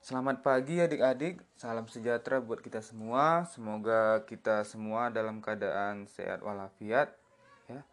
[0.00, 3.44] Selamat pagi adik-adik, salam sejahtera buat kita semua.
[3.52, 7.12] Semoga kita semua dalam keadaan sehat walafiat.
[7.68, 7.84] Ya.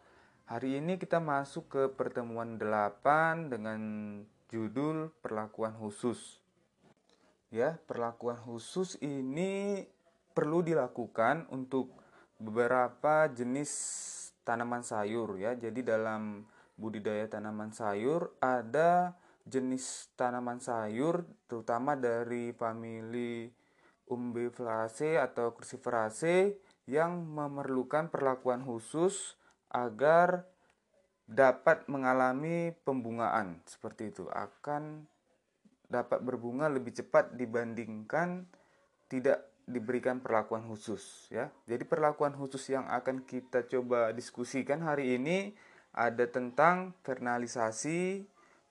[0.48, 3.80] Hari ini kita masuk ke pertemuan 8 dengan
[4.48, 6.40] judul perlakuan khusus.
[7.52, 9.84] Ya, perlakuan khusus ini
[10.32, 11.92] perlu dilakukan untuk
[12.40, 13.68] beberapa jenis
[14.48, 15.52] tanaman sayur ya.
[15.52, 16.48] Jadi dalam
[16.80, 19.12] budidaya tanaman sayur ada
[19.48, 23.48] jenis tanaman sayur terutama dari famili
[24.08, 26.56] Umbelliferaceae atau Cruciferaceae
[26.88, 29.36] yang memerlukan perlakuan khusus
[29.68, 30.48] agar
[31.28, 35.04] dapat mengalami pembungaan seperti itu akan
[35.92, 38.48] dapat berbunga lebih cepat dibandingkan
[39.12, 41.52] tidak diberikan perlakuan khusus ya.
[41.68, 45.52] Jadi perlakuan khusus yang akan kita coba diskusikan hari ini
[45.92, 48.24] ada tentang fernalisasi,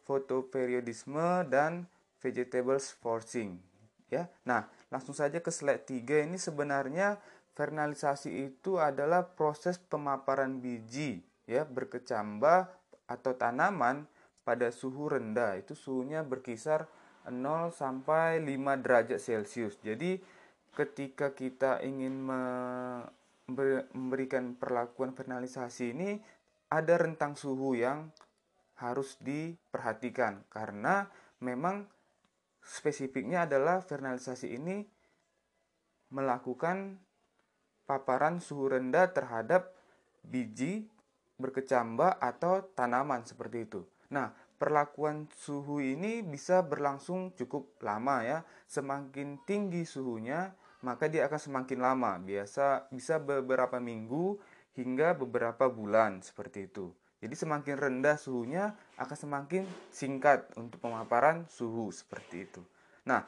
[0.07, 1.91] fotoperiodisme dan
[2.23, 3.59] vegetables forcing
[4.07, 4.31] ya.
[4.47, 7.19] Nah, langsung saja ke slide 3 ini sebenarnya
[7.53, 12.72] fernalisasi itu adalah proses pemaparan biji ya berkecambah
[13.08, 14.08] atau tanaman
[14.47, 15.59] pada suhu rendah.
[15.59, 16.88] Itu suhunya berkisar
[17.27, 19.75] 0 sampai 5 derajat Celcius.
[19.83, 20.23] Jadi
[20.71, 22.23] ketika kita ingin
[23.47, 26.21] memberikan perlakuan fernalisasi ini
[26.67, 28.11] ada rentang suhu yang
[28.78, 31.09] harus diperhatikan karena
[31.42, 31.89] memang
[32.61, 34.86] spesifiknya adalah fernalisasi ini
[36.14, 37.02] melakukan
[37.88, 39.72] paparan suhu rendah terhadap
[40.23, 40.88] biji
[41.38, 43.81] berkecambah atau tanaman seperti itu.
[44.11, 48.39] Nah, perlakuan suhu ini bisa berlangsung cukup lama ya.
[48.66, 52.17] Semakin tinggi suhunya, maka dia akan semakin lama.
[52.17, 54.42] Biasa bisa beberapa minggu
[54.75, 56.92] hingga beberapa bulan seperti itu.
[57.18, 62.62] Jadi semakin rendah suhunya akan semakin singkat untuk pemaparan suhu seperti itu.
[63.10, 63.26] Nah,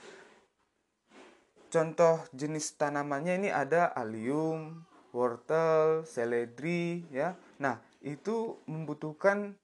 [1.74, 7.34] contoh jenis tanamannya ini ada allium, wortel, seledri ya.
[7.58, 9.58] Nah, itu membutuhkan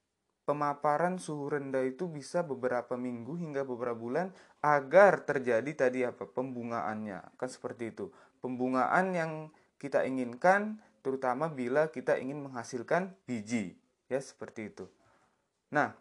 [0.46, 4.30] pemaparan suhu rendah itu bisa beberapa minggu hingga beberapa bulan
[4.62, 9.32] agar terjadi tadi apa pembungaannya kan seperti itu pembungaan yang
[9.82, 13.74] kita inginkan terutama bila kita ingin menghasilkan biji
[14.06, 14.86] ya seperti itu.
[15.74, 15.94] Nah,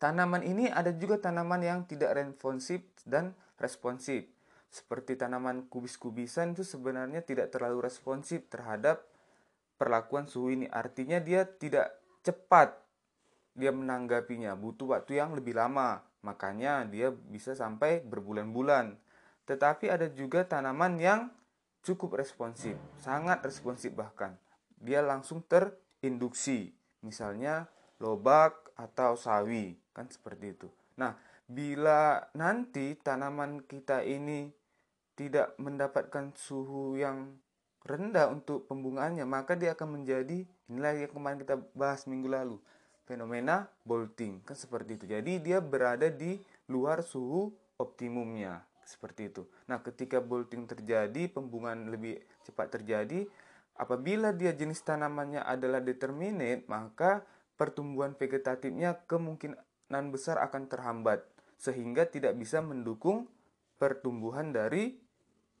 [0.00, 4.28] tanaman ini ada juga tanaman yang tidak responsif dan responsif.
[4.72, 9.04] Seperti tanaman kubis-kubisan itu sebenarnya tidak terlalu responsif terhadap
[9.76, 10.66] perlakuan suhu ini.
[10.72, 11.92] Artinya dia tidak
[12.24, 12.82] cepat
[13.52, 16.00] dia menanggapinya, butuh waktu yang lebih lama.
[16.24, 18.96] Makanya dia bisa sampai berbulan-bulan.
[19.44, 21.28] Tetapi ada juga tanaman yang
[21.82, 24.38] cukup responsif, sangat responsif bahkan.
[24.78, 27.68] Dia langsung terinduksi misalnya
[27.98, 30.68] lobak atau sawi, kan seperti itu.
[30.96, 31.14] Nah,
[31.46, 34.48] bila nanti tanaman kita ini
[35.18, 37.36] tidak mendapatkan suhu yang
[37.84, 42.56] rendah untuk pembungaannya, maka dia akan menjadi inilah yang kemarin kita bahas minggu lalu,
[43.04, 45.04] fenomena bolting, kan seperti itu.
[45.10, 49.42] Jadi dia berada di luar suhu optimumnya, seperti itu.
[49.66, 53.26] Nah, ketika bolting terjadi, pembungaan lebih cepat terjadi,
[53.72, 57.24] Apabila dia jenis tanamannya adalah determinate, maka
[57.56, 61.24] pertumbuhan vegetatifnya kemungkinan besar akan terhambat
[61.56, 63.30] sehingga tidak bisa mendukung
[63.80, 64.98] pertumbuhan dari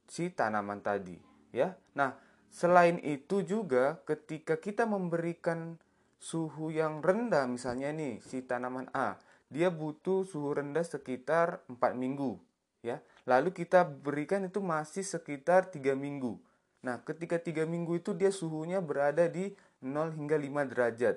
[0.06, 1.16] si tanaman tadi,
[1.54, 1.78] ya.
[1.96, 2.18] Nah,
[2.52, 5.80] selain itu juga ketika kita memberikan
[6.18, 9.16] suhu yang rendah misalnya nih si tanaman A,
[9.48, 12.36] dia butuh suhu rendah sekitar 4 minggu,
[12.84, 13.00] ya.
[13.24, 16.38] Lalu kita berikan itu masih sekitar 3 minggu
[16.82, 21.16] Nah, ketika tiga minggu itu dia suhunya berada di 0 hingga 5 derajat.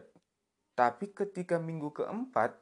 [0.78, 2.54] Tapi ketika minggu keempat,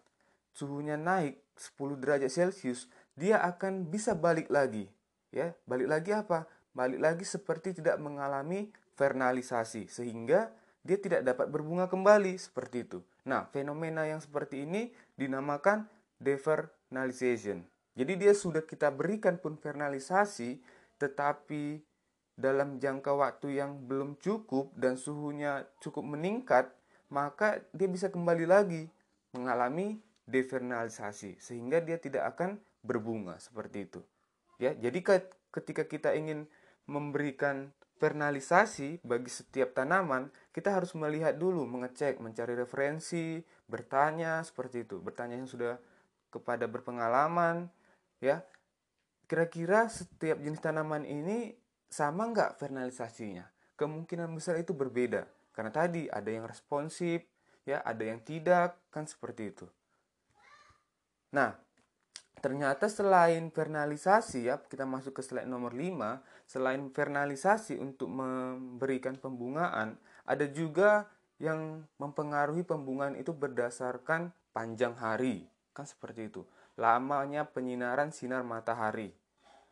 [0.55, 2.87] suhunya naik 10 derajat Celcius,
[3.19, 4.87] dia akan bisa balik lagi.
[5.35, 6.47] Ya, balik lagi apa?
[6.71, 10.53] Balik lagi seperti tidak mengalami fernalisasi, sehingga
[10.85, 12.99] dia tidak dapat berbunga kembali seperti itu.
[13.27, 15.89] Nah, fenomena yang seperti ini dinamakan
[16.19, 17.65] devernalization.
[17.93, 20.59] Jadi dia sudah kita berikan pun fernalisasi,
[20.97, 21.81] tetapi
[22.33, 26.73] dalam jangka waktu yang belum cukup dan suhunya cukup meningkat,
[27.13, 28.89] maka dia bisa kembali lagi
[29.37, 34.01] mengalami devernalisasi sehingga dia tidak akan berbunga seperti itu.
[34.57, 36.49] Ya, jadi ketika kita ingin
[36.89, 37.69] memberikan
[38.01, 43.39] fernalisasi bagi setiap tanaman, kita harus melihat dulu, mengecek, mencari referensi,
[43.69, 45.79] bertanya seperti itu, bertanya yang sudah
[46.33, 47.69] kepada berpengalaman,
[48.19, 48.43] ya.
[49.23, 51.55] Kira-kira setiap jenis tanaman ini
[51.93, 53.45] sama nggak fernalisasinya?
[53.77, 55.29] Kemungkinan besar itu berbeda.
[55.53, 57.21] Karena tadi ada yang responsif,
[57.69, 59.69] ya ada yang tidak, kan seperti itu.
[61.37, 61.53] Nah,
[62.43, 69.95] ternyata selain vernalisasi ya kita masuk ke slide nomor 5 selain vernalisasi untuk memberikan pembungaan
[70.27, 71.07] ada juga
[71.39, 76.43] yang mempengaruhi pembungaan itu berdasarkan panjang hari kan seperti itu
[76.75, 79.15] lamanya penyinaran sinar matahari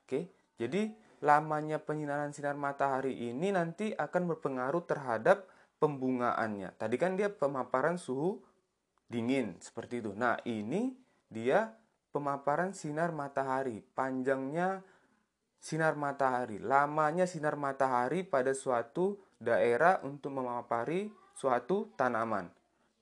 [0.07, 5.45] oke jadi lamanya penyinaran sinar matahari ini nanti akan berpengaruh terhadap
[5.77, 8.41] pembungaannya tadi kan dia pemaparan suhu
[9.07, 10.97] dingin seperti itu nah ini
[11.31, 11.71] dia
[12.11, 14.83] pemaparan sinar matahari, panjangnya
[15.57, 22.51] sinar matahari, lamanya sinar matahari pada suatu daerah untuk memapari suatu tanaman.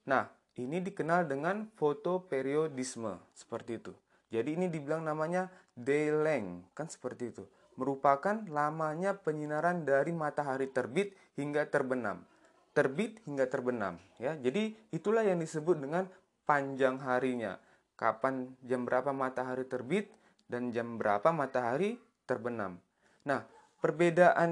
[0.05, 3.93] Nah, ini dikenal dengan fotoperiodisme seperti itu.
[4.29, 7.43] Jadi ini dibilang namanya day length, kan seperti itu.
[7.79, 12.27] Merupakan lamanya penyinaran dari matahari terbit hingga terbenam.
[12.75, 14.35] Terbit hingga terbenam, ya.
[14.35, 16.11] Jadi itulah yang disebut dengan
[16.43, 17.55] panjang harinya
[17.99, 20.07] kapan jam berapa matahari terbit
[20.47, 22.79] dan jam berapa matahari terbenam.
[23.27, 23.43] Nah,
[23.83, 24.51] perbedaan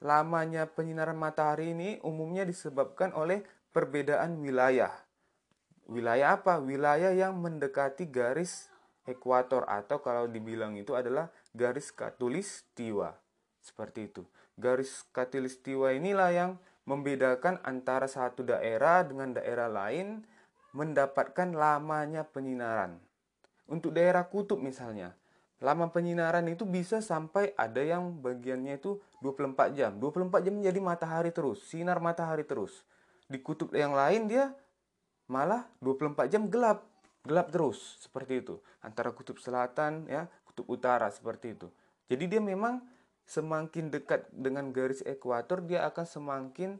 [0.00, 3.44] lamanya penyinaran matahari ini umumnya disebabkan oleh
[3.76, 4.90] perbedaan wilayah.
[5.84, 6.56] Wilayah apa?
[6.56, 8.72] Wilayah yang mendekati garis
[9.04, 13.14] ekuator atau kalau dibilang itu adalah garis katulistiwa.
[13.62, 14.26] Seperti itu.
[14.58, 16.50] Garis katulistiwa inilah yang
[16.84, 20.26] membedakan antara satu daerah dengan daerah lain
[20.76, 23.00] mendapatkan lamanya penyinaran.
[23.64, 25.16] Untuk daerah kutub misalnya,
[25.64, 29.96] lama penyinaran itu bisa sampai ada yang bagiannya itu 24 jam.
[29.96, 32.84] 24 jam menjadi matahari terus, sinar matahari terus.
[33.24, 34.52] Di kutub yang lain dia
[35.24, 36.84] malah 24 jam gelap,
[37.24, 38.60] gelap terus seperti itu.
[38.84, 41.66] Antara kutub selatan ya, kutub utara seperti itu.
[42.06, 42.78] Jadi dia memang
[43.26, 46.78] semakin dekat dengan garis ekuator dia akan semakin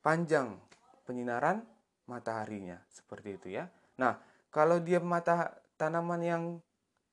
[0.00, 0.56] panjang
[1.04, 1.60] penyinaran
[2.08, 3.68] mataharinya seperti itu ya.
[4.00, 4.16] Nah,
[4.48, 6.42] kalau dia mata tanaman yang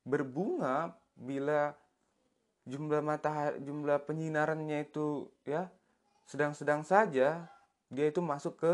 [0.07, 1.75] berbunga bila
[2.63, 5.67] jumlah matahari jumlah penyinarannya itu ya
[6.23, 7.51] sedang-sedang saja
[7.91, 8.73] dia itu masuk ke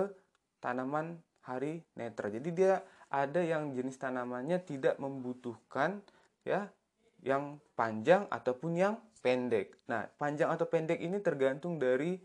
[0.62, 2.30] tanaman hari netra.
[2.30, 6.00] Jadi dia ada yang jenis tanamannya tidak membutuhkan
[6.48, 6.70] ya
[7.22, 9.78] yang panjang ataupun yang pendek.
[9.86, 12.18] Nah, panjang atau pendek ini tergantung dari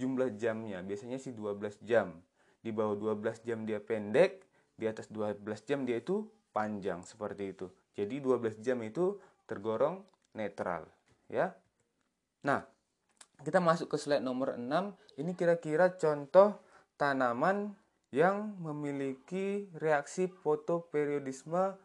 [0.00, 0.80] jumlah jamnya.
[0.80, 2.16] Biasanya sih 12 jam
[2.64, 4.42] di bawah 12 jam dia pendek,
[4.74, 7.66] di atas 12 jam dia itu panjang seperti itu.
[7.94, 9.18] Jadi 12 jam itu
[9.48, 10.02] tergolong
[10.34, 10.86] netral,
[11.26, 11.54] ya.
[12.46, 12.62] Nah,
[13.42, 14.94] kita masuk ke slide nomor 6.
[15.18, 16.58] Ini kira-kira contoh
[16.94, 17.74] tanaman
[18.14, 21.76] yang memiliki reaksi fotoperiodisme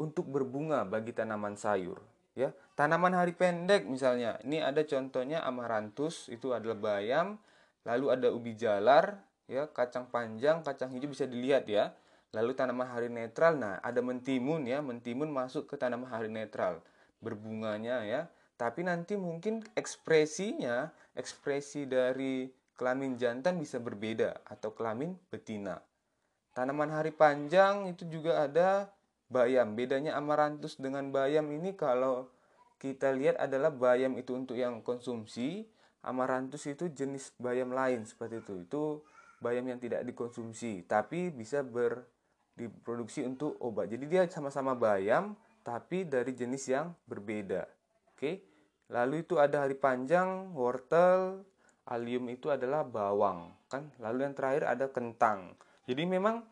[0.00, 2.00] untuk berbunga bagi tanaman sayur
[2.32, 2.56] ya.
[2.72, 4.40] Tanaman hari pendek misalnya.
[4.40, 7.36] Ini ada contohnya amaranthus itu adalah bayam
[7.84, 11.92] lalu ada ubi jalar ya kacang panjang kacang hijau bisa dilihat ya.
[12.32, 14.80] Lalu tanaman hari netral nah ada mentimun ya.
[14.80, 16.80] Mentimun masuk ke tanaman hari netral
[17.20, 18.32] berbunganya ya.
[18.56, 22.48] Tapi nanti mungkin ekspresinya ekspresi dari
[22.80, 25.84] kelamin jantan bisa berbeda atau kelamin betina.
[26.56, 28.88] Tanaman hari panjang itu juga ada
[29.30, 32.28] bayam bedanya amaranthus dengan bayam ini kalau
[32.82, 35.64] kita lihat adalah bayam itu untuk yang konsumsi
[36.02, 38.82] amaranthus itu jenis bayam lain seperti itu itu
[39.38, 42.04] bayam yang tidak dikonsumsi tapi bisa ber
[42.60, 43.88] diproduksi untuk obat.
[43.88, 45.32] Jadi dia sama-sama bayam
[45.64, 47.64] tapi dari jenis yang berbeda.
[48.12, 48.44] Oke.
[48.90, 51.46] Lalu itu ada hari panjang, wortel,
[51.86, 53.86] alium itu adalah bawang, kan?
[54.02, 55.54] Lalu yang terakhir ada kentang.
[55.86, 56.42] Jadi memang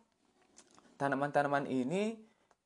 [0.95, 2.15] tanaman-tanaman ini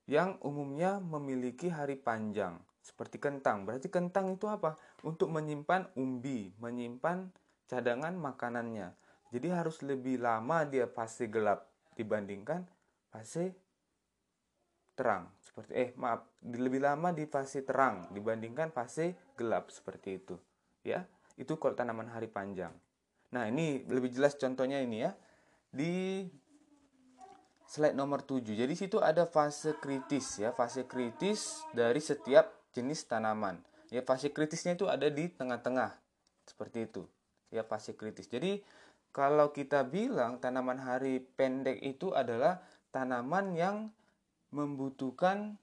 [0.08, 3.64] yang umumnya memiliki hari panjang seperti kentang.
[3.64, 4.76] Berarti kentang itu apa?
[5.08, 7.32] Untuk menyimpan umbi, menyimpan
[7.72, 8.92] cadangan makanannya.
[9.32, 11.66] Jadi harus lebih lama dia fase gelap
[11.98, 12.66] dibandingkan
[13.14, 13.54] fase
[14.94, 20.38] terang seperti eh maaf lebih lama di fase terang dibandingkan fase gelap seperti itu
[20.86, 21.02] ya
[21.38, 22.74] itu kalau tanaman hari panjang
[23.34, 25.12] nah ini lebih jelas contohnya ini ya
[25.74, 26.26] di
[27.74, 33.58] slide nomor 7 jadi situ ada fase kritis ya fase kritis dari setiap jenis tanaman
[33.90, 35.98] ya fase kritisnya itu ada di tengah-tengah
[36.46, 37.10] seperti itu
[37.50, 38.62] ya fase kritis jadi
[39.10, 42.62] kalau kita bilang tanaman hari pendek itu adalah
[42.94, 43.78] tanaman yang
[44.54, 45.58] membutuhkan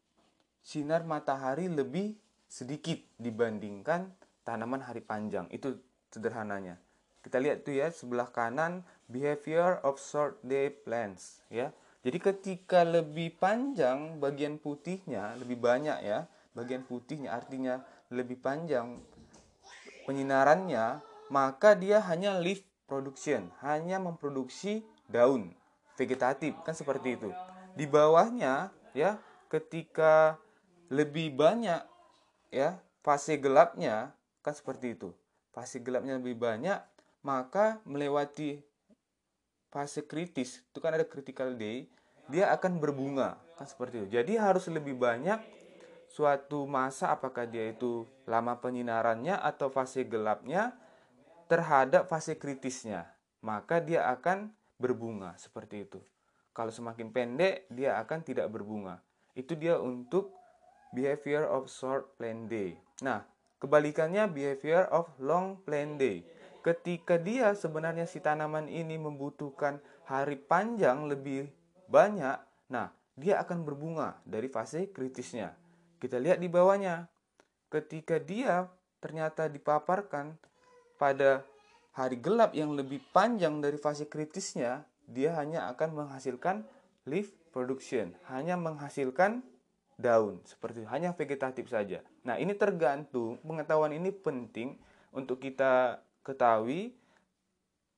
[0.62, 2.14] sinar matahari lebih
[2.50, 4.10] sedikit dibandingkan
[4.42, 5.46] tanaman hari panjang.
[5.54, 5.78] Itu
[6.10, 6.78] sederhananya.
[7.22, 11.70] Kita lihat tuh ya sebelah kanan behavior of short day plants ya.
[12.00, 16.24] Jadi ketika lebih panjang bagian putihnya lebih banyak ya,
[16.56, 19.04] bagian putihnya artinya lebih panjang
[20.08, 25.52] penyinarannya, maka dia hanya leaf production, hanya memproduksi daun
[26.00, 27.30] vegetatif kan seperti itu.
[27.76, 29.20] Di bawahnya ya
[29.52, 30.40] ketika
[30.88, 31.84] lebih banyak
[32.48, 35.12] ya fase gelapnya kan seperti itu.
[35.52, 36.80] Fase gelapnya lebih banyak,
[37.20, 38.62] maka melewati
[39.70, 41.86] fase kritis itu kan ada critical day,
[42.26, 44.18] dia akan berbunga kan seperti itu.
[44.18, 45.38] Jadi harus lebih banyak
[46.10, 50.74] suatu masa apakah dia itu lama penyinarannya atau fase gelapnya
[51.46, 53.10] terhadap fase kritisnya,
[53.42, 56.02] maka dia akan berbunga seperti itu.
[56.50, 58.98] Kalau semakin pendek, dia akan tidak berbunga.
[59.38, 60.34] Itu dia untuk
[60.90, 62.74] behavior of short plant day.
[63.06, 63.22] Nah,
[63.62, 66.26] kebalikannya behavior of long plant day.
[66.60, 71.48] Ketika dia sebenarnya si tanaman ini membutuhkan hari panjang lebih
[71.88, 72.36] banyak,
[72.68, 75.56] nah dia akan berbunga dari fase kritisnya.
[75.96, 77.08] Kita lihat di bawahnya.
[77.72, 78.68] Ketika dia
[79.00, 80.36] ternyata dipaparkan
[81.00, 81.46] pada
[81.96, 86.68] hari gelap yang lebih panjang dari fase kritisnya, dia hanya akan menghasilkan
[87.08, 89.42] leaf production, hanya menghasilkan
[90.00, 92.00] daun seperti hanya vegetatif saja.
[92.24, 94.80] Nah, ini tergantung pengetahuan ini penting
[95.12, 96.94] untuk kita ketahui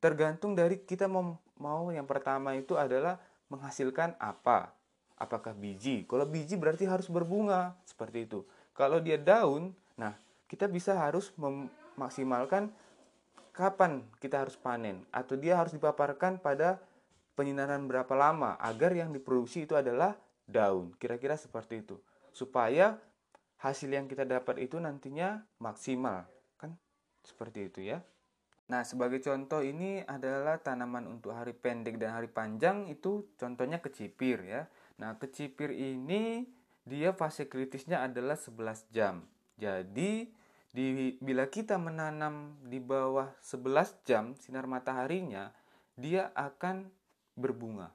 [0.02, 4.74] tergantung dari kita mau mau yang pertama itu adalah menghasilkan apa?
[5.14, 6.02] Apakah biji?
[6.10, 8.42] Kalau biji berarti harus berbunga seperti itu.
[8.74, 10.18] Kalau dia daun, nah
[10.50, 12.74] kita bisa harus memaksimalkan
[13.52, 16.80] kapan kita harus panen atau dia harus dipaparkan pada
[17.36, 20.16] penyinaran berapa lama agar yang diproduksi itu adalah
[20.48, 20.96] daun.
[20.96, 22.00] Kira-kira seperti itu.
[22.32, 22.96] Supaya
[23.60, 26.26] hasil yang kita dapat itu nantinya maksimal?
[27.22, 28.02] Seperti itu ya.
[28.70, 34.40] Nah, sebagai contoh ini adalah tanaman untuk hari pendek dan hari panjang itu contohnya kecipir
[34.46, 34.70] ya.
[34.96, 36.46] Nah, kecipir ini
[36.86, 39.26] dia fase kritisnya adalah 11 jam.
[39.60, 40.30] Jadi,
[40.72, 45.52] di, bila kita menanam di bawah 11 jam sinar mataharinya,
[45.98, 46.88] dia akan
[47.36, 47.92] berbunga.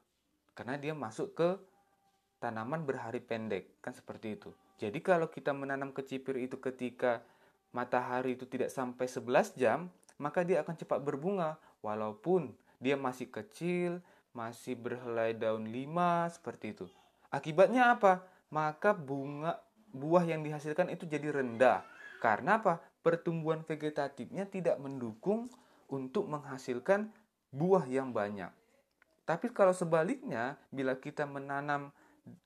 [0.54, 1.58] Karena dia masuk ke
[2.38, 4.54] tanaman berhari pendek, kan seperti itu.
[4.78, 7.26] Jadi kalau kita menanam kecipir itu ketika
[7.70, 14.02] matahari itu tidak sampai 11 jam, maka dia akan cepat berbunga walaupun dia masih kecil,
[14.34, 16.86] masih berhelai daun lima seperti itu.
[17.28, 18.24] Akibatnya apa?
[18.48, 19.60] Maka bunga
[19.92, 21.84] buah yang dihasilkan itu jadi rendah
[22.18, 22.82] karena apa?
[23.02, 25.48] Pertumbuhan vegetatifnya tidak mendukung
[25.88, 27.08] untuk menghasilkan
[27.54, 28.50] buah yang banyak.
[29.24, 31.92] Tapi kalau sebaliknya, bila kita menanam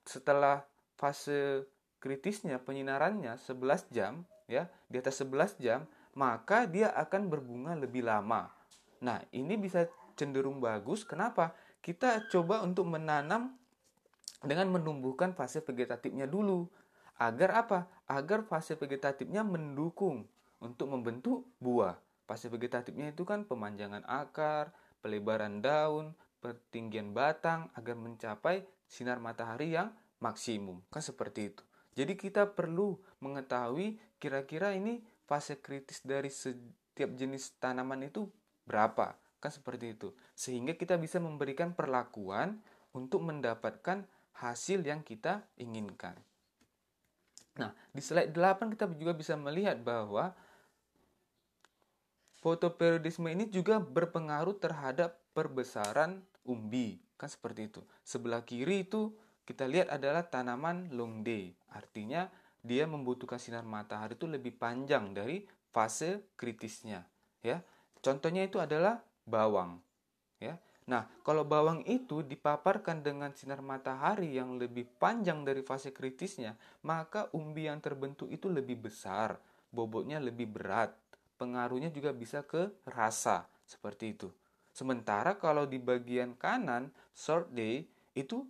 [0.07, 0.67] setelah
[0.99, 1.67] fase
[2.03, 8.53] kritisnya penyinarannya 11 jam, ya, di atas 11 jam, maka dia akan berbunga lebih lama.
[9.01, 11.03] Nah, ini bisa cenderung bagus.
[11.09, 11.57] Kenapa?
[11.81, 13.57] Kita coba untuk menanam
[14.45, 16.69] dengan menumbuhkan fase vegetatifnya dulu.
[17.17, 17.79] Agar apa?
[18.07, 20.29] Agar fase vegetatifnya mendukung
[20.63, 21.99] untuk membentuk buah.
[22.29, 24.71] Fase vegetatifnya itu kan pemanjangan akar,
[25.03, 29.91] pelebaran daun, pertinggian batang agar mencapai sinar matahari yang
[30.23, 30.83] maksimum.
[30.91, 31.63] Kan seperti itu.
[31.93, 38.29] Jadi kita perlu mengetahui kira-kira ini fase kritis dari setiap jenis tanaman itu
[38.65, 39.17] berapa.
[39.43, 40.15] Kan seperti itu.
[40.33, 42.63] Sehingga kita bisa memberikan perlakuan
[42.95, 44.07] untuk mendapatkan
[44.39, 46.17] hasil yang kita inginkan.
[47.61, 50.33] Nah, di slide 8 kita juga bisa melihat bahwa
[52.41, 57.03] fotoperiodisme ini juga berpengaruh terhadap perbesaran umbi.
[57.21, 57.81] Kan seperti itu.
[58.03, 61.55] Sebelah kiri itu kita lihat adalah tanaman long day.
[61.75, 62.31] Artinya
[62.63, 65.43] dia membutuhkan sinar matahari itu lebih panjang dari
[65.75, 67.03] fase kritisnya.
[67.43, 67.63] Ya,
[67.99, 69.83] contohnya itu adalah bawang.
[70.39, 76.59] Ya, Nah, kalau bawang itu dipaparkan dengan sinar matahari yang lebih panjang dari fase kritisnya,
[76.83, 79.39] maka umbi yang terbentuk itu lebih besar,
[79.71, 80.91] bobotnya lebih berat,
[81.39, 84.29] pengaruhnya juga bisa ke rasa, seperti itu.
[84.75, 87.87] Sementara kalau di bagian kanan, short day
[88.19, 88.43] itu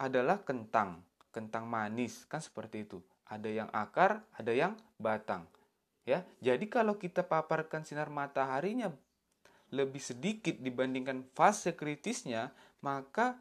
[0.00, 3.04] adalah kentang, kentang manis, kan seperti itu.
[3.28, 5.44] Ada yang akar, ada yang batang.
[6.08, 8.90] Ya, jadi kalau kita paparkan sinar mataharinya
[9.70, 13.38] lebih sedikit dibandingkan fase kritisnya, maka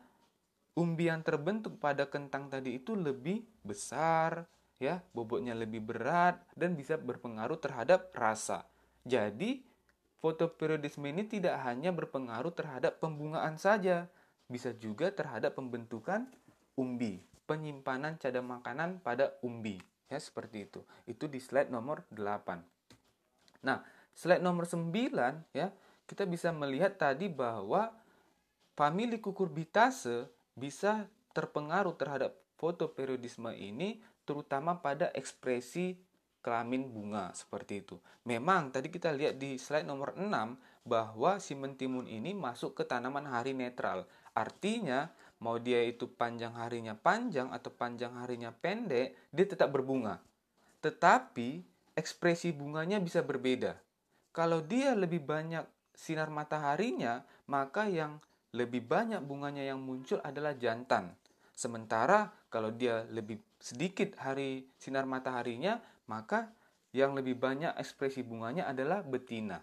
[0.78, 4.46] umbi yang terbentuk pada kentang tadi itu lebih besar,
[4.78, 8.68] ya, bobotnya lebih berat dan bisa berpengaruh terhadap rasa.
[9.08, 9.66] Jadi,
[10.22, 14.06] fotoperiodisme ini tidak hanya berpengaruh terhadap pembungaan saja,
[14.46, 16.30] bisa juga terhadap pembentukan
[16.80, 19.76] umbi, penyimpanan cadang makanan pada umbi.
[20.08, 20.82] Ya, seperti itu.
[21.04, 22.64] Itu di slide nomor 8.
[23.68, 23.84] Nah,
[24.16, 24.96] slide nomor 9
[25.52, 25.70] ya,
[26.08, 27.92] kita bisa melihat tadi bahwa
[28.80, 31.06] famili kukurbitase bisa
[31.36, 36.00] terpengaruh terhadap fotoperiodisme ini terutama pada ekspresi
[36.40, 38.00] kelamin bunga seperti itu.
[38.26, 40.26] Memang tadi kita lihat di slide nomor 6
[40.88, 44.08] bahwa si mentimun ini masuk ke tanaman hari netral.
[44.34, 50.20] Artinya mau dia itu panjang harinya panjang atau panjang harinya pendek, dia tetap berbunga.
[50.84, 51.64] Tetapi
[51.96, 53.76] ekspresi bunganya bisa berbeda.
[54.32, 58.24] Kalau dia lebih banyak sinar mataharinya, maka yang
[58.56, 61.12] lebih banyak bunganya yang muncul adalah jantan.
[61.52, 66.48] Sementara kalau dia lebih sedikit hari sinar mataharinya, maka
[66.96, 69.62] yang lebih banyak ekspresi bunganya adalah betina.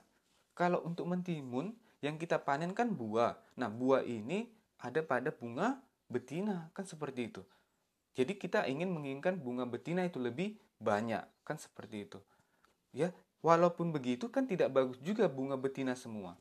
[0.52, 3.34] Kalau untuk mentimun, yang kita panen kan buah.
[3.58, 4.46] Nah, buah ini
[4.80, 7.42] ada pada bunga betina, kan seperti itu.
[8.16, 12.18] Jadi kita ingin menginginkan bunga betina itu lebih banyak, kan seperti itu.
[12.96, 13.12] Ya,
[13.44, 16.36] walaupun begitu kan tidak bagus juga bunga betina semua.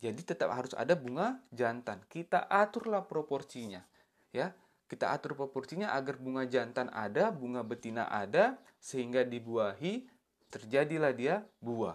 [0.00, 2.00] Jadi tetap harus ada bunga jantan.
[2.08, 3.84] Kita aturlah proporsinya,
[4.32, 4.54] ya.
[4.90, 10.10] Kita atur proporsinya agar bunga jantan ada, bunga betina ada, sehingga dibuahi
[10.50, 11.94] terjadilah dia buah.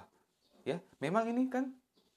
[0.63, 1.75] Ya, memang ini kan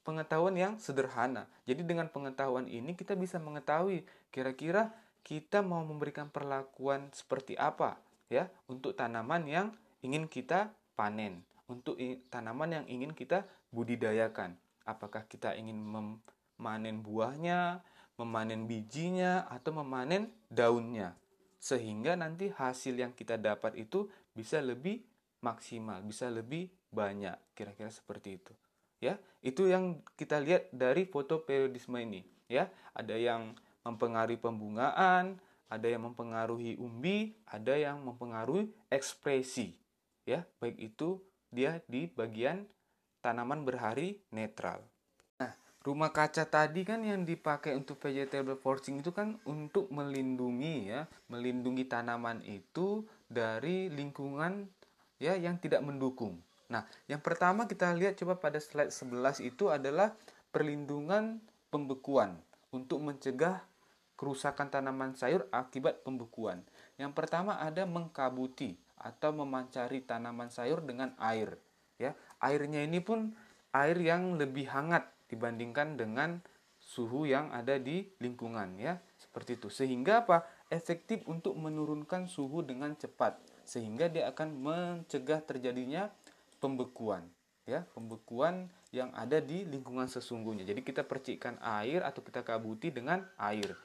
[0.09, 1.45] pengetahuan yang sederhana.
[1.69, 4.01] Jadi dengan pengetahuan ini kita bisa mengetahui
[4.33, 4.89] kira-kira
[5.21, 8.01] kita mau memberikan perlakuan seperti apa
[8.33, 9.67] ya untuk tanaman yang
[10.01, 12.01] ingin kita panen, untuk
[12.33, 14.57] tanaman yang ingin kita budidayakan.
[14.89, 17.85] Apakah kita ingin memanen buahnya,
[18.17, 21.13] memanen bijinya atau memanen daunnya.
[21.61, 25.05] Sehingga nanti hasil yang kita dapat itu bisa lebih
[25.45, 27.37] maksimal, bisa lebih banyak.
[27.53, 28.53] Kira-kira seperti itu
[28.99, 32.23] ya itu yang kita lihat dari foto periodisme ini.
[32.51, 33.55] Ya ada yang
[33.87, 35.39] mempengaruhi pembungaan
[35.69, 39.75] ada yang mempengaruhi umbi ada yang mempengaruhi ekspresi.
[40.27, 42.67] Ya baik itu dia di bagian
[43.23, 44.83] tanaman berhari netral.
[45.39, 51.07] Nah rumah kaca tadi kan yang dipakai untuk vegetable forcing itu kan untuk melindungi ya
[51.31, 54.67] melindungi tanaman itu dari lingkungan
[55.21, 60.13] ya yang tidak mendukung Nah, yang pertama kita lihat coba pada slide 11 itu adalah
[60.53, 61.41] perlindungan
[61.73, 62.37] pembekuan
[62.69, 63.65] untuk mencegah
[64.13, 66.61] kerusakan tanaman sayur akibat pembekuan.
[67.01, 71.57] Yang pertama ada mengkabuti atau memancari tanaman sayur dengan air.
[71.97, 73.33] Ya, airnya ini pun
[73.73, 76.43] air yang lebih hangat dibandingkan dengan
[76.77, 79.73] suhu yang ada di lingkungan ya, seperti itu.
[79.73, 80.45] Sehingga apa?
[80.69, 86.09] Efektif untuk menurunkan suhu dengan cepat sehingga dia akan mencegah terjadinya
[86.59, 87.25] pembekuan
[87.69, 90.65] ya pembekuan yang ada di lingkungan sesungguhnya.
[90.65, 93.77] Jadi kita percikkan air atau kita kabuti dengan air.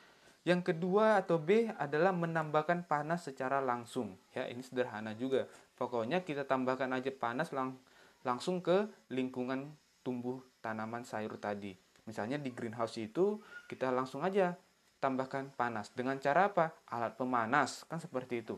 [0.48, 4.16] Yang kedua atau B adalah menambahkan panas secara langsung.
[4.32, 5.44] Ya ini sederhana juga.
[5.76, 7.76] Pokoknya kita tambahkan aja panas lang
[8.24, 11.76] langsung ke lingkungan tumbuh tanaman sayur tadi.
[12.08, 14.56] Misalnya di greenhouse itu kita langsung aja
[15.00, 15.92] tambahkan panas.
[15.92, 16.72] Dengan cara apa?
[16.88, 18.56] Alat pemanas kan seperti itu.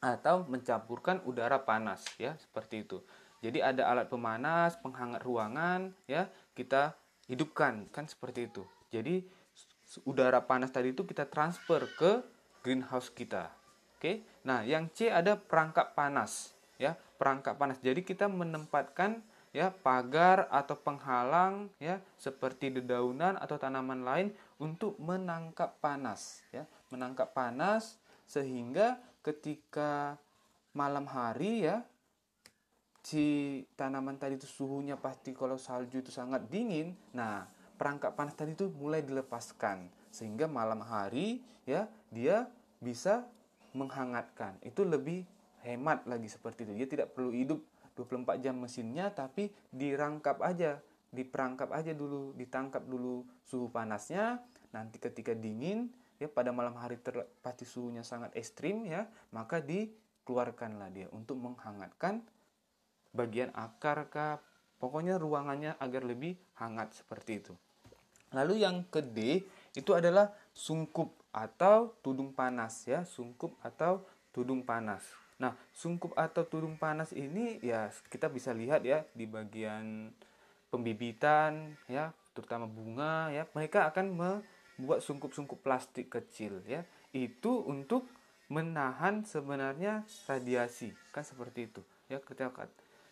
[0.00, 3.00] Atau mencampurkan udara panas ya seperti itu
[3.38, 6.26] jadi ada alat pemanas, penghangat ruangan, ya
[6.58, 6.98] kita
[7.30, 8.66] hidupkan kan seperti itu.
[8.90, 9.22] Jadi
[10.04, 12.20] udara panas tadi itu kita transfer ke
[12.66, 13.54] greenhouse kita.
[13.98, 14.26] Oke.
[14.46, 17.78] Nah, yang C ada perangkap panas, ya, perangkap panas.
[17.82, 24.28] Jadi kita menempatkan ya pagar atau penghalang ya seperti dedaunan atau tanaman lain
[24.60, 27.98] untuk menangkap panas, ya, menangkap panas
[28.28, 30.20] sehingga ketika
[30.76, 31.82] malam hari ya
[33.02, 38.58] si tanaman tadi itu suhunya pasti kalau salju itu sangat dingin, nah perangkap panas tadi
[38.58, 42.50] itu mulai dilepaskan sehingga malam hari ya dia
[42.82, 43.26] bisa
[43.76, 44.58] menghangatkan.
[44.64, 45.22] Itu lebih
[45.62, 46.72] hemat lagi seperti itu.
[46.74, 47.62] Dia tidak perlu hidup
[47.94, 50.78] 24 jam mesinnya tapi dirangkap aja,
[51.10, 54.42] diperangkap aja dulu, ditangkap dulu suhu panasnya.
[54.74, 60.90] Nanti ketika dingin ya pada malam hari ter, pasti suhunya sangat ekstrim ya, maka dikeluarkanlah
[60.90, 62.22] dia untuk menghangatkan
[63.18, 64.38] bagian akar kah?
[64.78, 67.54] Pokoknya ruangannya agar lebih hangat seperti itu.
[68.30, 69.42] Lalu yang ke D
[69.74, 75.02] itu adalah sungkup atau tudung panas ya sungkup atau tudung panas.
[75.38, 80.14] Nah sungkup atau tudung panas ini ya kita bisa lihat ya di bagian
[80.68, 86.84] pembibitan ya terutama bunga ya mereka akan membuat sungkup-sungkup plastik kecil ya.
[87.10, 88.04] Itu untuk
[88.48, 92.48] menahan sebenarnya radiasi kan seperti itu ya kita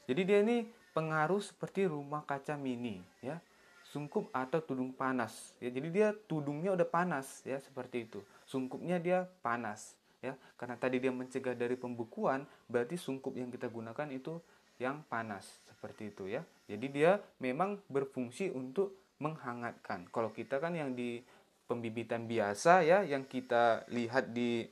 [0.07, 3.43] jadi dia ini pengaruh seperti rumah kaca mini ya.
[3.87, 5.69] Sungkup atau tudung panas ya.
[5.69, 8.23] Jadi dia tudungnya udah panas ya seperti itu.
[8.47, 10.39] Sungkupnya dia panas ya.
[10.55, 14.39] Karena tadi dia mencegah dari pembukuan, berarti sungkup yang kita gunakan itu
[14.79, 16.43] yang panas seperti itu ya.
[16.71, 20.07] Jadi dia memang berfungsi untuk menghangatkan.
[20.13, 21.25] Kalau kita kan yang di
[21.67, 24.69] pembibitan biasa ya yang kita lihat di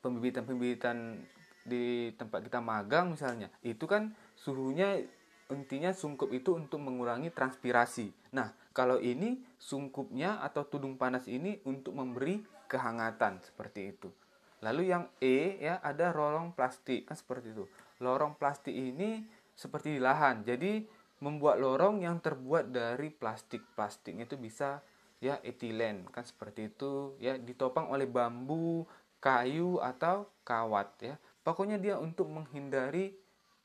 [0.00, 1.20] pembibitan-pembibitan
[1.66, 5.02] di tempat kita magang misalnya itu kan suhunya
[5.50, 11.96] intinya sungkup itu untuk mengurangi transpirasi nah kalau ini sungkupnya atau tudung panas ini untuk
[11.96, 14.12] memberi kehangatan seperti itu.
[14.60, 17.64] Lalu yang E ya ada lorong plastik kan seperti itu.
[18.04, 19.24] Lorong plastik ini
[19.56, 20.44] seperti di lahan.
[20.44, 20.84] Jadi
[21.24, 23.64] membuat lorong yang terbuat dari plastik.
[23.72, 24.84] Plastiknya itu bisa
[25.16, 28.84] ya etilen kan seperti itu ya ditopang oleh bambu,
[29.22, 31.16] kayu atau kawat ya.
[31.46, 33.14] Pokoknya dia untuk menghindari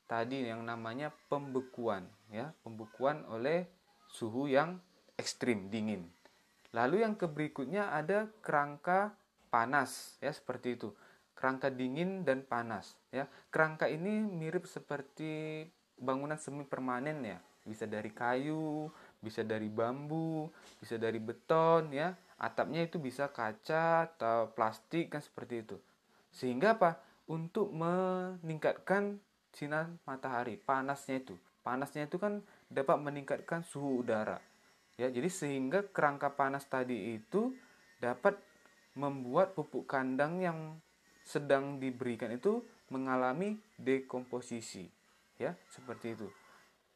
[0.05, 3.65] tadi yang namanya pembekuan ya, pembekuan oleh
[4.05, 4.77] suhu yang
[5.17, 6.05] ekstrim dingin.
[6.77, 9.17] Lalu yang ke berikutnya ada kerangka
[9.49, 10.93] panas ya seperti itu.
[11.33, 13.25] Kerangka dingin dan panas ya.
[13.49, 15.65] Kerangka ini mirip seperti
[15.97, 17.41] bangunan semi permanen ya.
[17.65, 22.13] Bisa dari kayu, bisa dari bambu, bisa dari beton ya.
[22.37, 25.77] Atapnya itu bisa kaca atau plastik kan seperti itu.
[26.29, 27.10] Sehingga apa?
[27.31, 29.23] Untuk meningkatkan
[29.55, 31.39] sinar matahari, panasnya itu.
[31.63, 34.43] Panasnya itu kan dapat meningkatkan suhu udara.
[34.99, 37.55] Ya, jadi sehingga kerangka panas tadi itu
[38.03, 38.35] dapat
[38.99, 40.59] membuat pupuk kandang yang
[41.23, 44.91] sedang diberikan itu mengalami dekomposisi.
[45.39, 46.27] Ya, seperti itu.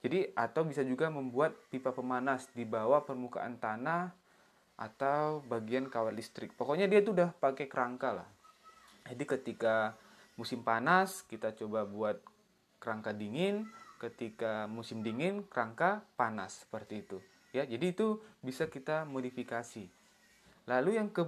[0.03, 4.11] Jadi atau bisa juga membuat pipa pemanas di bawah permukaan tanah
[4.75, 6.51] atau bagian kawat listrik.
[6.59, 8.29] Pokoknya dia itu udah pakai kerangka lah.
[9.07, 9.95] Jadi ketika
[10.35, 12.19] musim panas kita coba buat
[12.79, 13.65] kerangka dingin,
[13.97, 17.17] ketika musim dingin kerangka panas seperti itu.
[17.55, 19.87] Ya, jadi itu bisa kita modifikasi.
[20.67, 21.23] Lalu yang ke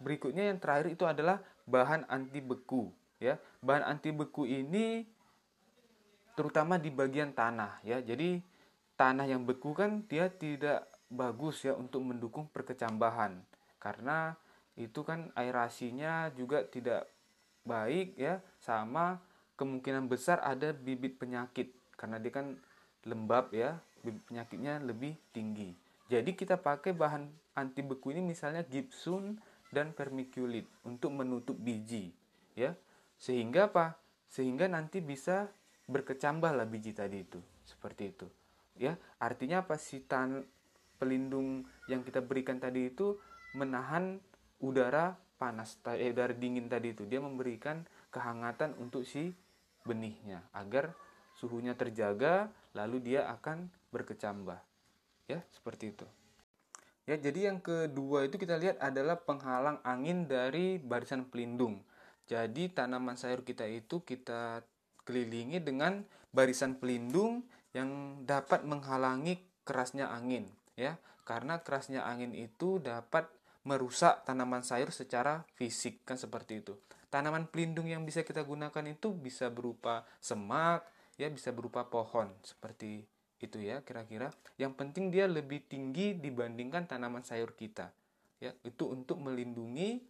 [0.00, 2.88] berikutnya yang terakhir itu adalah bahan anti beku,
[3.20, 3.36] ya.
[3.60, 5.04] Bahan anti beku ini
[6.32, 8.00] terutama di bagian tanah, ya.
[8.00, 8.40] Jadi
[8.96, 13.38] tanah yang beku kan dia tidak bagus ya untuk mendukung perkecambahan
[13.78, 14.34] karena
[14.74, 17.06] itu kan aerasinya juga tidak
[17.66, 19.18] baik ya sama
[19.58, 21.74] kemungkinan besar ada bibit penyakit.
[21.98, 22.56] Karena dia kan
[23.04, 25.74] lembab ya bibit penyakitnya lebih tinggi.
[26.06, 27.26] Jadi kita pakai bahan
[27.58, 29.42] anti beku ini misalnya gipsun
[29.74, 32.14] dan vermiculit untuk menutup biji
[32.54, 32.78] ya.
[33.18, 33.98] Sehingga apa?
[34.30, 35.50] Sehingga nanti bisa
[35.90, 38.26] berkecambah lah biji tadi itu seperti itu
[38.78, 38.94] ya.
[39.18, 39.74] Artinya apa?
[39.80, 40.46] Si tan
[40.96, 43.18] pelindung yang kita berikan tadi itu
[43.56, 44.20] menahan
[44.60, 49.36] udara panas eh, udara dingin tadi itu dia memberikan kehangatan untuk si
[49.84, 50.96] benihnya agar
[51.36, 54.58] suhunya terjaga lalu dia akan berkecambah.
[55.26, 56.06] Ya, seperti itu.
[57.06, 61.86] Ya, jadi yang kedua itu kita lihat adalah penghalang angin dari barisan pelindung.
[62.26, 64.66] Jadi tanaman sayur kita itu kita
[65.06, 66.02] kelilingi dengan
[66.34, 70.98] barisan pelindung yang dapat menghalangi kerasnya angin, ya.
[71.22, 73.30] Karena kerasnya angin itu dapat
[73.66, 76.78] merusak tanaman sayur secara fisik kan seperti itu
[77.16, 80.84] tanaman pelindung yang bisa kita gunakan itu bisa berupa semak,
[81.16, 83.08] ya bisa berupa pohon seperti
[83.40, 84.32] itu ya kira-kira.
[84.60, 87.92] Yang penting dia lebih tinggi dibandingkan tanaman sayur kita.
[88.36, 90.04] Ya, itu untuk melindungi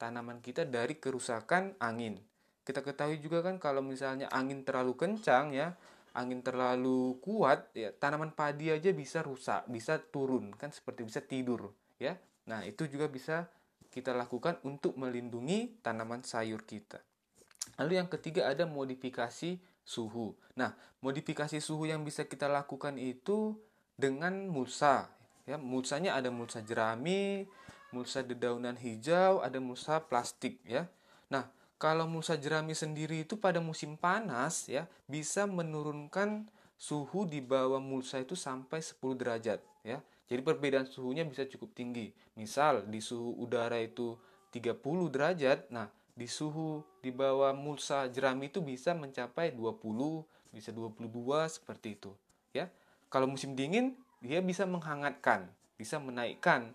[0.00, 2.20] tanaman kita dari kerusakan angin.
[2.64, 5.76] Kita ketahui juga kan kalau misalnya angin terlalu kencang ya,
[6.16, 11.76] angin terlalu kuat ya tanaman padi aja bisa rusak, bisa turun kan seperti bisa tidur
[12.00, 12.16] ya.
[12.46, 13.50] Nah, itu juga bisa
[13.90, 17.02] kita lakukan untuk melindungi tanaman sayur kita.
[17.76, 20.34] Lalu yang ketiga ada modifikasi suhu.
[20.58, 23.58] Nah, modifikasi suhu yang bisa kita lakukan itu
[23.98, 25.10] dengan mulsa.
[25.46, 27.46] Ya, mulsanya ada mulsa jerami,
[27.94, 30.90] mulsa dedaunan hijau, ada mulsa plastik ya.
[31.30, 37.80] Nah, kalau mulsa jerami sendiri itu pada musim panas ya bisa menurunkan suhu di bawah
[37.80, 40.00] mulsa itu sampai 10 derajat ya.
[40.26, 42.10] Jadi perbedaan suhunya bisa cukup tinggi.
[42.34, 44.18] Misal di suhu udara itu
[44.50, 45.86] 30 derajat, nah
[46.16, 52.10] di suhu di bawah mulsa jerami itu bisa mencapai 20, bisa 22 seperti itu,
[52.56, 52.72] ya.
[53.12, 56.74] Kalau musim dingin dia bisa menghangatkan, bisa menaikkan,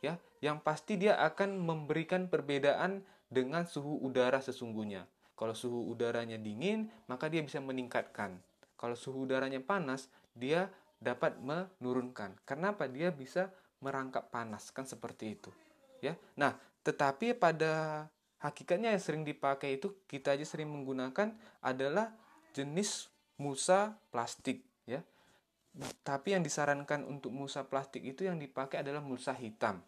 [0.00, 0.16] ya.
[0.40, 5.04] Yang pasti dia akan memberikan perbedaan dengan suhu udara sesungguhnya.
[5.36, 8.40] Kalau suhu udaranya dingin, maka dia bisa meningkatkan.
[8.80, 12.36] Kalau suhu udaranya panas, dia dapat menurunkan.
[12.48, 12.88] Kenapa?
[12.88, 13.52] Dia bisa
[13.84, 15.50] merangkap panas kan seperti itu.
[16.00, 16.16] Ya.
[16.36, 18.06] Nah, tetapi pada
[18.40, 22.12] hakikatnya yang sering dipakai itu kita aja sering menggunakan adalah
[22.56, 25.04] jenis musa plastik ya.
[26.00, 29.84] Tapi yang disarankan untuk musa plastik itu yang dipakai adalah musa hitam.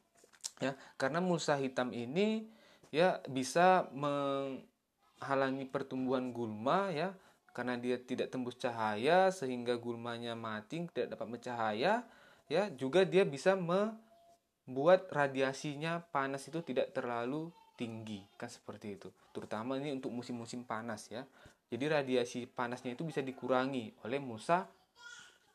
[0.59, 2.51] Ya, karena musa hitam ini
[2.91, 7.15] ya bisa menghalangi pertumbuhan gulma ya
[7.59, 12.07] karena dia tidak tembus cahaya sehingga gulmanya mati tidak dapat bercahaya
[12.47, 19.75] ya juga dia bisa membuat radiasinya panas itu tidak terlalu tinggi kan seperti itu terutama
[19.75, 21.27] ini untuk musim-musim panas ya
[21.67, 24.71] jadi radiasi panasnya itu bisa dikurangi oleh musa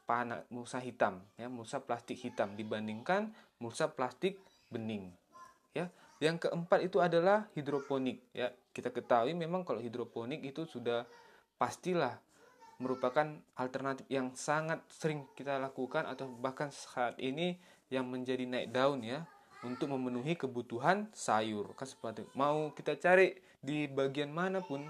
[0.03, 5.15] panas, mulsa hitam, ya, mulsa plastik hitam dibandingkan mulsa plastik bening.
[5.71, 5.87] Ya.
[6.19, 8.51] Yang keempat itu adalah hidroponik, ya.
[8.75, 11.07] Kita ketahui memang kalau hidroponik itu sudah
[11.57, 12.19] pastilah
[12.81, 17.55] merupakan alternatif yang sangat sering kita lakukan atau bahkan saat ini
[17.87, 19.23] yang menjadi naik daun ya
[19.63, 24.83] untuk memenuhi kebutuhan sayur kan seperti mau kita cari di bagian mana pun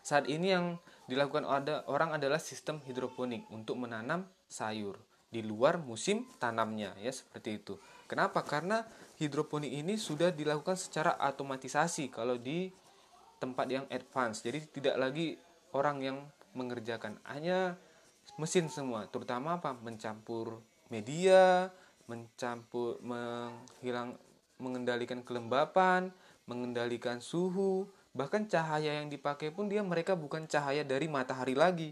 [0.00, 0.76] saat ini yang
[1.08, 4.96] dilakukan ada orang adalah sistem hidroponik untuk menanam sayur
[5.34, 7.74] di luar musim tanamnya ya seperti itu.
[8.06, 8.46] Kenapa?
[8.46, 8.86] Karena
[9.18, 12.70] hidroponik ini sudah dilakukan secara otomatisasi kalau di
[13.42, 14.46] tempat yang advance.
[14.46, 15.34] Jadi tidak lagi
[15.74, 16.18] orang yang
[16.54, 17.74] mengerjakan hanya
[18.38, 19.74] mesin semua, terutama apa?
[19.74, 21.68] mencampur media,
[22.06, 24.16] mencampur menghilang
[24.62, 26.14] mengendalikan kelembapan,
[26.46, 31.90] mengendalikan suhu, bahkan cahaya yang dipakai pun dia mereka bukan cahaya dari matahari lagi,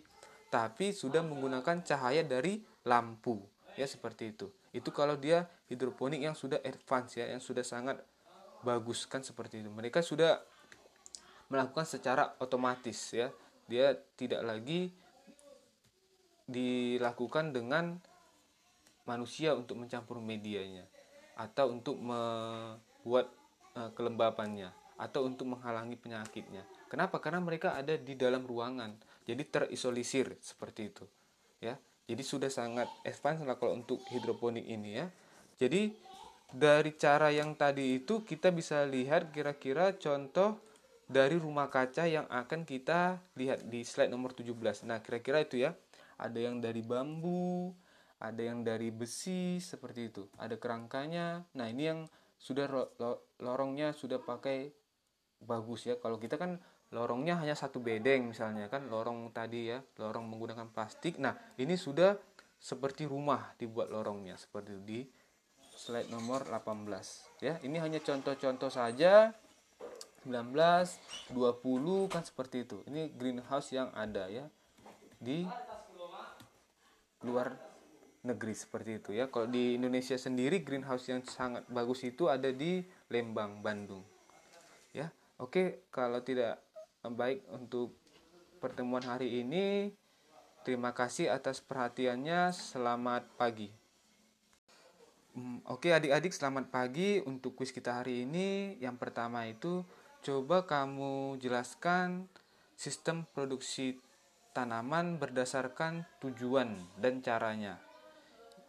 [0.48, 3.42] tapi sudah menggunakan cahaya dari lampu.
[3.74, 4.52] Ya seperti itu.
[4.70, 7.98] Itu kalau dia hidroponik yang sudah advance ya, yang sudah sangat
[8.62, 9.68] bagus kan seperti itu.
[9.72, 10.38] Mereka sudah
[11.50, 13.28] melakukan secara otomatis ya.
[13.70, 14.90] Dia tidak lagi
[16.46, 17.98] dilakukan dengan
[19.08, 20.86] manusia untuk mencampur medianya
[21.34, 23.32] atau untuk membuat
[23.74, 24.70] uh, kelembapannya
[25.00, 26.62] atau untuk menghalangi penyakitnya.
[26.86, 27.18] Kenapa?
[27.18, 28.94] Karena mereka ada di dalam ruangan,
[29.24, 31.04] jadi terisolisir seperti itu,
[31.58, 31.74] ya.
[32.06, 35.06] Jadi sudah sangat advance lah kalau untuk hidroponik ini ya.
[35.56, 35.94] Jadi
[36.52, 40.60] dari cara yang tadi itu kita bisa lihat kira-kira contoh
[41.12, 44.88] dari rumah kaca yang akan kita lihat di slide nomor 17.
[44.88, 45.76] Nah, kira-kira itu ya.
[46.16, 47.76] Ada yang dari bambu,
[48.22, 50.22] ada yang dari besi seperti itu.
[50.38, 51.42] Ada kerangkanya.
[51.58, 52.00] Nah ini yang
[52.38, 52.70] sudah
[53.42, 54.70] lorongnya sudah pakai
[55.42, 55.98] bagus ya.
[55.98, 56.62] Kalau kita kan
[56.94, 61.18] lorongnya hanya satu bedeng misalnya kan lorong tadi ya lorong menggunakan plastik.
[61.18, 62.14] Nah ini sudah
[62.62, 65.02] seperti rumah dibuat lorongnya seperti di
[65.74, 67.58] slide nomor 18 ya.
[67.58, 69.34] Ini hanya contoh-contoh saja
[70.24, 74.46] 19 20 kan seperti itu ini greenhouse yang ada ya
[75.22, 75.46] di
[77.22, 77.54] luar
[78.22, 79.26] negeri seperti itu ya.
[79.28, 84.02] Kalau di Indonesia sendiri greenhouse yang sangat bagus itu ada di Lembang, Bandung.
[84.94, 85.10] Ya.
[85.42, 86.62] Oke, kalau tidak
[87.02, 87.98] baik untuk
[88.62, 89.90] pertemuan hari ini,
[90.62, 92.54] terima kasih atas perhatiannya.
[92.54, 93.74] Selamat pagi.
[95.34, 98.78] Hmm, oke, adik-adik, selamat pagi untuk kuis kita hari ini.
[98.78, 99.82] Yang pertama itu
[100.22, 102.30] coba kamu jelaskan
[102.78, 103.98] sistem produksi
[104.54, 107.82] tanaman berdasarkan tujuan dan caranya.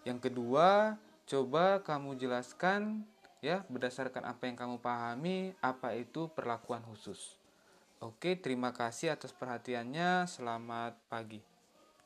[0.01, 0.97] Yang kedua,
[1.29, 3.05] coba kamu jelaskan
[3.45, 7.37] ya berdasarkan apa yang kamu pahami apa itu perlakuan khusus.
[8.01, 10.25] Oke, terima kasih atas perhatiannya.
[10.25, 11.52] Selamat pagi.